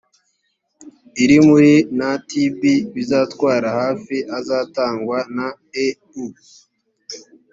iri 1.23 1.37
muri 1.47 1.73
ntb 1.99 2.61
bizatwara 2.93 3.67
hafi 3.79 4.17
azatangwa 4.39 5.17
na 5.35 5.47
eu 5.85 6.25